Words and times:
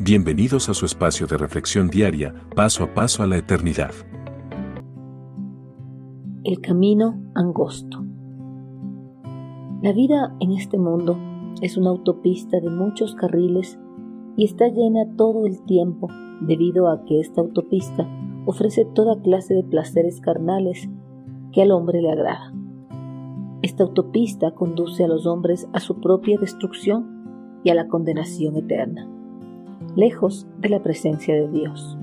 Bienvenidos 0.00 0.68
a 0.68 0.74
su 0.74 0.86
espacio 0.86 1.28
de 1.28 1.38
reflexión 1.38 1.86
diaria, 1.86 2.34
paso 2.56 2.82
a 2.82 2.94
paso 2.94 3.22
a 3.22 3.28
la 3.28 3.36
eternidad. 3.36 3.92
El 6.42 6.60
camino 6.60 7.22
angosto. 7.36 8.04
La 9.82 9.92
vida 9.92 10.34
en 10.40 10.50
este 10.50 10.78
mundo 10.78 11.16
es 11.62 11.76
una 11.76 11.90
autopista 11.90 12.58
de 12.58 12.70
muchos 12.70 13.14
carriles 13.14 13.78
y 14.36 14.44
está 14.44 14.66
llena 14.66 15.14
todo 15.16 15.46
el 15.46 15.64
tiempo 15.64 16.08
debido 16.40 16.90
a 16.90 17.04
que 17.04 17.20
esta 17.20 17.40
autopista 17.40 18.04
ofrece 18.46 18.84
toda 18.84 19.22
clase 19.22 19.54
de 19.54 19.62
placeres 19.62 20.20
carnales 20.20 20.88
que 21.52 21.62
al 21.62 21.70
hombre 21.70 22.02
le 22.02 22.10
agrada. 22.10 22.52
Esta 23.62 23.84
autopista 23.84 24.50
conduce 24.56 25.04
a 25.04 25.08
los 25.08 25.24
hombres 25.24 25.68
a 25.72 25.78
su 25.78 26.00
propia 26.00 26.36
destrucción 26.36 27.60
y 27.62 27.70
a 27.70 27.76
la 27.76 27.86
condenación 27.86 28.56
eterna 28.56 29.13
lejos 29.96 30.46
de 30.58 30.68
la 30.68 30.82
presencia 30.82 31.34
de 31.34 31.48
Dios. 31.48 31.98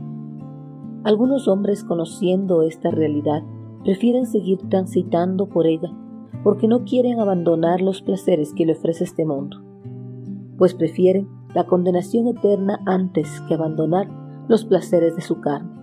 Algunos 1.04 1.48
hombres 1.48 1.84
conociendo 1.84 2.62
esta 2.62 2.92
realidad 2.92 3.44
prefieren 3.84 4.26
seguir 4.26 4.60
transitando 4.70 5.48
por 5.48 5.66
ella 5.66 5.92
porque 6.44 6.68
no 6.68 6.84
quieren 6.84 7.20
abandonar 7.20 7.82
los 7.82 8.02
placeres 8.02 8.54
que 8.54 8.66
le 8.66 8.74
ofrece 8.74 9.04
este 9.04 9.26
mundo, 9.26 9.62
pues 10.58 10.74
prefieren 10.74 11.28
la 11.54 11.66
condenación 11.66 12.28
eterna 12.28 12.80
antes 12.86 13.42
que 13.48 13.54
abandonar 13.54 14.08
los 14.48 14.66
placeres 14.66 15.16
de 15.16 15.22
su 15.22 15.40
carne. 15.42 15.82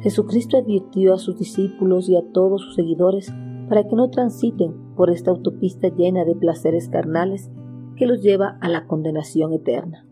Jesucristo 0.00 0.56
advirtió 0.56 1.14
a 1.14 1.18
sus 1.18 1.38
discípulos 1.38 2.08
y 2.08 2.16
a 2.16 2.22
todos 2.32 2.62
sus 2.62 2.74
seguidores 2.74 3.32
para 3.68 3.86
que 3.86 3.96
no 3.96 4.10
transiten 4.10 4.74
por 4.96 5.10
esta 5.10 5.30
autopista 5.30 5.88
llena 5.88 6.24
de 6.24 6.34
placeres 6.34 6.88
carnales 6.88 7.50
que 7.96 8.06
los 8.06 8.22
lleva 8.22 8.58
a 8.60 8.68
la 8.68 8.86
condenación 8.86 9.52
eterna. 9.52 10.06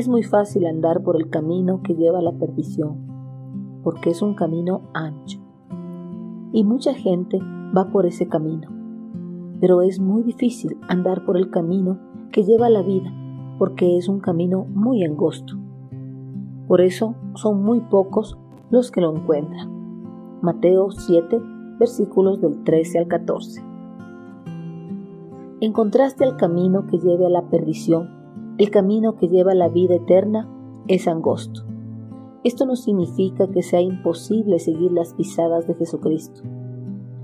Es 0.00 0.08
muy 0.08 0.22
fácil 0.22 0.64
andar 0.64 1.02
por 1.02 1.16
el 1.16 1.28
camino 1.28 1.82
que 1.82 1.94
lleva 1.94 2.20
a 2.20 2.22
la 2.22 2.32
perdición, 2.32 2.96
porque 3.84 4.08
es 4.08 4.22
un 4.22 4.32
camino 4.32 4.80
ancho. 4.94 5.38
Y 6.54 6.64
mucha 6.64 6.94
gente 6.94 7.38
va 7.76 7.90
por 7.92 8.06
ese 8.06 8.26
camino. 8.26 8.66
Pero 9.60 9.82
es 9.82 10.00
muy 10.00 10.22
difícil 10.22 10.78
andar 10.88 11.26
por 11.26 11.36
el 11.36 11.50
camino 11.50 11.98
que 12.32 12.44
lleva 12.44 12.68
a 12.68 12.70
la 12.70 12.80
vida, 12.80 13.12
porque 13.58 13.98
es 13.98 14.08
un 14.08 14.20
camino 14.20 14.64
muy 14.72 15.04
angosto. 15.04 15.58
Por 16.66 16.80
eso 16.80 17.14
son 17.34 17.62
muy 17.62 17.80
pocos 17.80 18.38
los 18.70 18.90
que 18.90 19.02
lo 19.02 19.14
encuentran. 19.14 19.68
Mateo 20.40 20.92
7, 20.92 21.42
versículos 21.78 22.40
del 22.40 22.64
13 22.64 23.00
al 23.00 23.06
14. 23.06 23.62
Encontraste 25.60 26.24
el 26.24 26.36
camino 26.36 26.86
que 26.86 26.96
lleve 26.96 27.26
a 27.26 27.28
la 27.28 27.50
perdición 27.50 28.18
el 28.60 28.68
camino 28.68 29.16
que 29.16 29.26
lleva 29.26 29.52
a 29.52 29.54
la 29.54 29.70
vida 29.70 29.94
eterna 29.94 30.46
es 30.86 31.08
angosto. 31.08 31.62
Esto 32.44 32.66
no 32.66 32.76
significa 32.76 33.48
que 33.48 33.62
sea 33.62 33.80
imposible 33.80 34.58
seguir 34.58 34.92
las 34.92 35.14
pisadas 35.14 35.66
de 35.66 35.72
Jesucristo. 35.76 36.42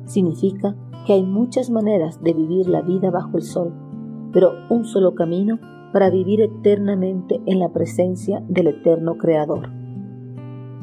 Significa 0.07 0.75
que 1.07 1.13
hay 1.13 1.25
muchas 1.25 1.69
maneras 1.69 2.23
de 2.23 2.33
vivir 2.33 2.71
la 2.71 2.81
vida 2.81 3.11
bajo 3.11 3.37
el 3.37 3.43
sol, 3.43 3.75
pero 4.33 4.53
un 4.71 4.87
solo 4.87 5.15
camino 5.15 5.59
para 5.93 6.09
vivir 6.09 6.41
eternamente 6.41 7.39
en 7.45 7.59
la 7.59 7.69
presencia 7.69 8.43
del 8.49 8.69
eterno 8.69 9.19
Creador. 9.19 9.69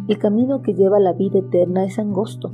El 0.07 0.19
camino 0.19 0.61
que 0.61 0.75
lleva 0.75 0.97
a 0.97 0.99
la 0.99 1.13
vida 1.13 1.39
eterna 1.39 1.83
es 1.83 1.97
angosto, 1.97 2.51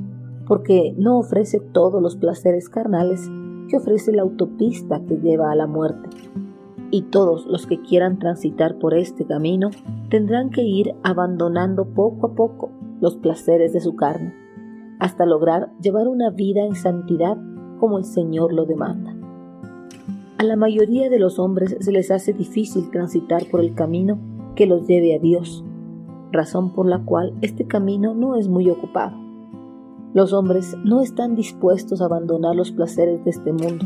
porque 0.47 0.95
no 0.97 1.19
ofrece 1.19 1.59
todos 1.59 2.02
los 2.02 2.16
placeres 2.16 2.69
carnales 2.69 3.30
que 3.67 3.75
ofrece 3.75 4.13
la 4.13 4.22
autopista 4.22 5.02
que 5.06 5.17
lleva 5.17 5.52
a 5.52 5.56
la 5.56 5.67
muerte 5.67 6.08
y 6.91 7.03
todos 7.03 7.45
los 7.45 7.67
que 7.67 7.81
quieran 7.81 8.19
transitar 8.19 8.77
por 8.77 8.94
este 8.94 9.25
camino 9.25 9.69
tendrán 10.09 10.50
que 10.50 10.63
ir 10.63 10.95
abandonando 11.03 11.85
poco 11.85 12.27
a 12.27 12.35
poco 12.35 12.72
los 13.01 13.16
placeres 13.16 13.73
de 13.73 13.81
su 13.81 13.95
carne, 13.95 14.33
hasta 15.00 15.25
lograr 15.25 15.72
llevar 15.81 16.07
una 16.07 16.29
vida 16.29 16.66
en 16.66 16.75
santidad 16.75 17.38
como 17.79 17.97
el 17.97 18.05
Señor 18.05 18.53
lo 18.53 18.66
demanda. 18.66 19.16
A 20.38 20.44
la 20.44 20.55
mayoría 20.55 21.09
de 21.09 21.19
los 21.19 21.38
hombres 21.38 21.75
se 21.79 21.91
les 21.91 22.11
hace 22.11 22.33
difícil 22.33 22.89
transitar 22.91 23.45
por 23.50 23.61
el 23.61 23.73
camino 23.73 24.19
que 24.56 24.66
los 24.66 24.88
lleve 24.88 25.16
a 25.16 25.19
Dios, 25.19 25.63
razón 26.31 26.73
por 26.73 26.88
la 26.88 27.00
cual 27.00 27.33
este 27.41 27.66
camino 27.66 28.13
no 28.13 28.35
es 28.35 28.47
muy 28.47 28.69
ocupado. 28.69 29.17
Los 30.13 30.33
hombres 30.33 30.75
no 30.83 31.01
están 31.01 31.35
dispuestos 31.35 32.01
a 32.01 32.06
abandonar 32.06 32.56
los 32.56 32.71
placeres 32.71 33.23
de 33.23 33.29
este 33.29 33.53
mundo 33.53 33.85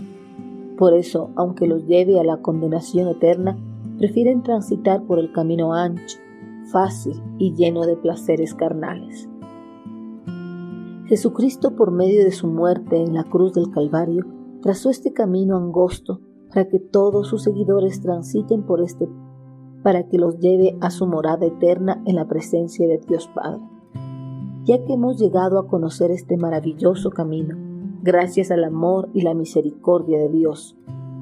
por 0.77 0.93
eso, 0.93 1.29
aunque 1.35 1.67
los 1.67 1.85
lleve 1.85 2.19
a 2.19 2.23
la 2.23 2.37
condenación 2.37 3.07
eterna, 3.07 3.57
prefieren 3.97 4.43
transitar 4.43 5.03
por 5.03 5.19
el 5.19 5.31
camino 5.31 5.73
ancho, 5.73 6.17
fácil 6.71 7.21
y 7.37 7.53
lleno 7.53 7.81
de 7.85 7.95
placeres 7.95 8.53
carnales. 8.53 9.29
Jesucristo, 11.05 11.75
por 11.75 11.91
medio 11.91 12.23
de 12.23 12.31
su 12.31 12.47
muerte 12.47 12.97
en 12.97 13.13
la 13.13 13.23
cruz 13.25 13.53
del 13.53 13.69
Calvario, 13.69 14.25
trazó 14.61 14.89
este 14.89 15.13
camino 15.13 15.57
angosto 15.57 16.21
para 16.49 16.67
que 16.67 16.79
todos 16.79 17.27
sus 17.27 17.43
seguidores 17.43 18.01
transiten 18.01 18.63
por 18.63 18.81
este, 18.81 19.09
para 19.83 20.07
que 20.07 20.17
los 20.17 20.39
lleve 20.39 20.77
a 20.81 20.89
su 20.89 21.05
morada 21.05 21.45
eterna 21.45 22.01
en 22.05 22.15
la 22.15 22.27
presencia 22.27 22.87
de 22.87 22.99
Dios 23.07 23.29
Padre. 23.35 23.61
Ya 24.63 24.83
que 24.85 24.93
hemos 24.93 25.19
llegado 25.19 25.59
a 25.59 25.67
conocer 25.67 26.09
este 26.09 26.37
maravilloso 26.37 27.09
camino, 27.09 27.57
gracias 28.03 28.51
al 28.51 28.65
amor 28.65 29.09
y 29.13 29.21
la 29.21 29.33
misericordia 29.33 30.19
de 30.19 30.27
Dios. 30.27 30.75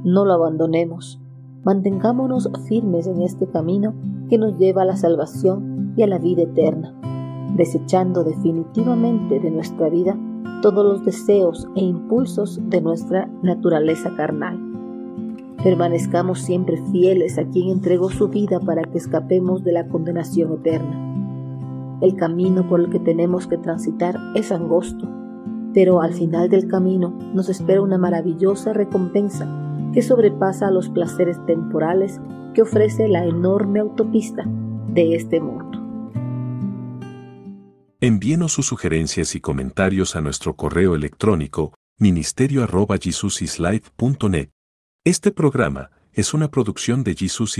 No 0.03 0.25
lo 0.25 0.33
abandonemos. 0.33 1.21
Mantengámonos 1.63 2.49
firmes 2.67 3.05
en 3.05 3.21
este 3.21 3.45
camino 3.45 3.93
que 4.29 4.39
nos 4.39 4.57
lleva 4.57 4.81
a 4.81 4.85
la 4.85 4.97
salvación 4.97 5.93
y 5.95 6.01
a 6.01 6.07
la 6.07 6.17
vida 6.17 6.41
eterna, 6.41 6.91
desechando 7.55 8.23
definitivamente 8.23 9.39
de 9.39 9.51
nuestra 9.51 9.89
vida 9.89 10.17
todos 10.63 10.83
los 10.83 11.05
deseos 11.05 11.67
e 11.75 11.83
impulsos 11.83 12.59
de 12.69 12.81
nuestra 12.81 13.29
naturaleza 13.43 14.15
carnal. 14.15 14.59
Permanezcamos 15.63 16.39
siempre 16.39 16.81
fieles 16.91 17.37
a 17.37 17.43
quien 17.43 17.69
entregó 17.69 18.09
su 18.09 18.29
vida 18.29 18.59
para 18.59 18.81
que 18.85 18.97
escapemos 18.97 19.63
de 19.63 19.73
la 19.73 19.87
condenación 19.87 20.53
eterna. 20.53 21.99
El 22.01 22.15
camino 22.15 22.67
por 22.67 22.79
el 22.79 22.89
que 22.89 22.99
tenemos 22.99 23.45
que 23.45 23.59
transitar 23.59 24.15
es 24.33 24.51
angosto 24.51 25.07
pero 25.73 26.01
al 26.01 26.13
final 26.13 26.49
del 26.49 26.67
camino 26.67 27.17
nos 27.33 27.47
espera 27.49 27.81
una 27.81 27.97
maravillosa 27.97 28.73
recompensa 28.73 29.47
que 29.93 30.01
sobrepasa 30.01 30.69
los 30.71 30.89
placeres 30.89 31.37
temporales 31.45 32.19
que 32.53 32.61
ofrece 32.61 33.07
la 33.07 33.23
enorme 33.25 33.79
autopista 33.79 34.43
de 34.89 35.15
este 35.15 35.39
mundo. 35.39 35.79
Envíenos 37.99 38.53
sus 38.53 38.65
sugerencias 38.65 39.35
y 39.35 39.41
comentarios 39.41 40.15
a 40.15 40.21
nuestro 40.21 40.55
correo 40.55 40.95
electrónico 40.95 41.75
ministerio.jesusislife.net. 41.99 44.49
Este 45.03 45.31
programa 45.31 45.91
es 46.13 46.33
una 46.33 46.49
producción 46.49 47.03
de 47.03 47.15
Jesus 47.15 47.49